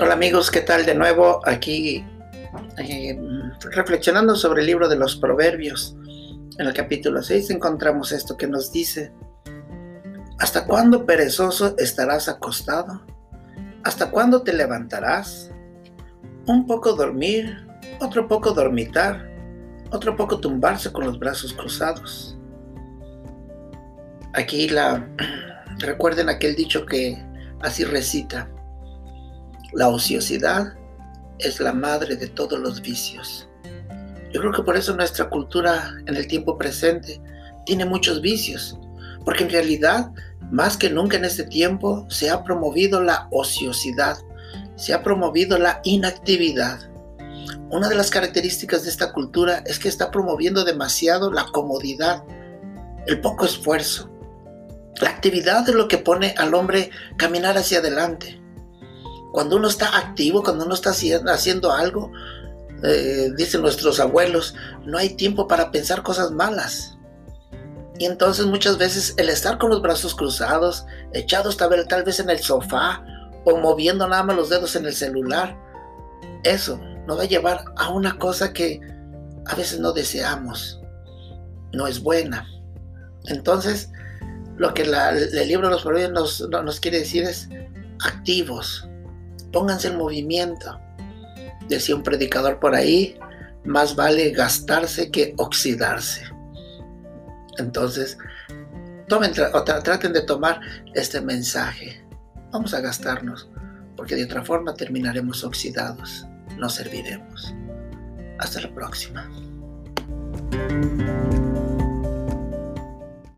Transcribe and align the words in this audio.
Hola 0.00 0.14
amigos, 0.14 0.52
¿qué 0.52 0.60
tal 0.60 0.86
de 0.86 0.94
nuevo? 0.94 1.40
Aquí 1.44 2.04
eh, 2.76 3.18
reflexionando 3.72 4.36
sobre 4.36 4.60
el 4.60 4.68
libro 4.68 4.88
de 4.88 4.94
los 4.94 5.16
Proverbios. 5.16 5.96
En 6.56 6.68
el 6.68 6.72
capítulo 6.72 7.20
6 7.20 7.50
encontramos 7.50 8.12
esto 8.12 8.36
que 8.36 8.46
nos 8.46 8.70
dice, 8.70 9.12
¿hasta 10.38 10.66
cuándo 10.66 11.04
perezoso 11.04 11.74
estarás 11.78 12.28
acostado? 12.28 13.04
¿Hasta 13.82 14.12
cuándo 14.12 14.42
te 14.42 14.52
levantarás? 14.52 15.50
Un 16.46 16.64
poco 16.68 16.92
dormir, 16.92 17.66
otro 17.98 18.28
poco 18.28 18.52
dormitar, 18.52 19.28
otro 19.90 20.14
poco 20.14 20.38
tumbarse 20.38 20.92
con 20.92 21.06
los 21.06 21.18
brazos 21.18 21.52
cruzados. 21.54 22.38
Aquí 24.32 24.68
la 24.68 25.08
recuerden 25.80 26.28
aquel 26.28 26.54
dicho 26.54 26.86
que 26.86 27.20
así 27.62 27.82
recita, 27.82 28.48
la 29.72 29.88
ociosidad 29.88 30.74
es 31.38 31.60
la 31.60 31.72
madre 31.72 32.16
de 32.16 32.28
todos 32.28 32.58
los 32.58 32.80
vicios. 32.80 33.48
Yo 34.32 34.40
creo 34.40 34.52
que 34.52 34.62
por 34.62 34.76
eso 34.76 34.94
nuestra 34.94 35.28
cultura 35.28 35.94
en 36.06 36.16
el 36.16 36.26
tiempo 36.26 36.58
presente 36.58 37.20
tiene 37.64 37.84
muchos 37.84 38.20
vicios, 38.20 38.78
porque 39.24 39.44
en 39.44 39.50
realidad, 39.50 40.10
más 40.50 40.76
que 40.76 40.90
nunca 40.90 41.16
en 41.16 41.24
este 41.24 41.44
tiempo, 41.44 42.06
se 42.08 42.30
ha 42.30 42.44
promovido 42.44 43.02
la 43.02 43.28
ociosidad, 43.30 44.18
se 44.76 44.94
ha 44.94 45.02
promovido 45.02 45.58
la 45.58 45.80
inactividad. 45.84 46.80
Una 47.70 47.88
de 47.88 47.94
las 47.94 48.10
características 48.10 48.84
de 48.84 48.90
esta 48.90 49.12
cultura 49.12 49.62
es 49.66 49.78
que 49.78 49.88
está 49.88 50.10
promoviendo 50.10 50.64
demasiado 50.64 51.30
la 51.30 51.46
comodidad, 51.52 52.22
el 53.06 53.20
poco 53.20 53.44
esfuerzo. 53.44 54.10
La 55.00 55.10
actividad 55.10 55.68
es 55.68 55.74
lo 55.74 55.88
que 55.88 55.98
pone 55.98 56.34
al 56.38 56.54
hombre 56.54 56.90
caminar 57.16 57.56
hacia 57.56 57.78
adelante. 57.78 58.40
Cuando 59.32 59.56
uno 59.56 59.68
está 59.68 59.96
activo, 59.96 60.42
cuando 60.42 60.64
uno 60.64 60.74
está 60.74 60.90
haciendo 60.90 61.72
algo, 61.72 62.10
eh, 62.82 63.32
dicen 63.36 63.62
nuestros 63.62 63.98
abuelos, 64.00 64.54
no 64.84 64.98
hay 64.98 65.10
tiempo 65.10 65.48
para 65.48 65.70
pensar 65.70 66.02
cosas 66.02 66.30
malas. 66.30 66.96
Y 67.98 68.04
entonces 68.04 68.46
muchas 68.46 68.78
veces 68.78 69.14
el 69.16 69.28
estar 69.28 69.58
con 69.58 69.70
los 69.70 69.82
brazos 69.82 70.14
cruzados, 70.14 70.86
echados 71.12 71.56
tal 71.56 72.04
vez, 72.04 72.20
en 72.20 72.30
el 72.30 72.38
sofá 72.38 73.02
o 73.44 73.56
moviendo 73.56 74.06
nada 74.06 74.22
más 74.22 74.36
los 74.36 74.48
dedos 74.48 74.76
en 74.76 74.86
el 74.86 74.94
celular, 74.94 75.56
eso 76.44 76.80
nos 77.06 77.18
va 77.18 77.22
a 77.22 77.26
llevar 77.26 77.64
a 77.76 77.90
una 77.90 78.16
cosa 78.18 78.52
que 78.52 78.80
a 79.46 79.54
veces 79.56 79.80
no 79.80 79.92
deseamos, 79.92 80.80
no 81.72 81.88
es 81.88 82.00
buena. 82.00 82.46
Entonces, 83.26 83.90
lo 84.56 84.72
que 84.74 84.82
el 84.82 85.48
libro 85.48 85.66
de 85.66 85.74
los 85.74 85.82
proverbios 85.82 86.12
nos, 86.12 86.48
nos 86.64 86.78
quiere 86.78 87.00
decir 87.00 87.24
es 87.24 87.48
activos, 88.04 88.88
pónganse 89.52 89.88
en 89.88 89.98
movimiento. 89.98 90.80
Decía 91.68 91.96
un 91.96 92.02
predicador 92.02 92.58
por 92.60 92.74
ahí, 92.74 93.18
más 93.64 93.94
vale 93.94 94.30
gastarse 94.30 95.10
que 95.10 95.34
oxidarse. 95.36 96.22
Entonces, 97.58 98.16
traten 99.06 100.12
de 100.12 100.22
tomar 100.22 100.60
este 100.94 101.20
mensaje. 101.20 102.04
Vamos 102.50 102.72
a 102.72 102.80
gastarnos, 102.80 103.48
porque 103.96 104.16
de 104.16 104.24
otra 104.24 104.44
forma 104.44 104.74
terminaremos 104.74 105.44
oxidados, 105.44 106.26
no 106.56 106.68
serviremos. 106.68 107.54
Hasta 108.38 108.60
la 108.60 108.74
próxima. 108.74 109.28